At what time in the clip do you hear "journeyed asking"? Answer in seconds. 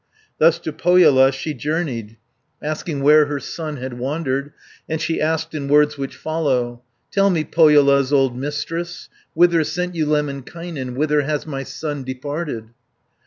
1.53-3.03